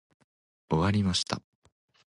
[0.67, 1.43] 終わりました。